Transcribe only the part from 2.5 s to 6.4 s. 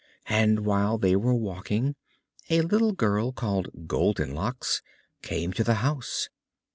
little Girl called Goldenlocks came to the house.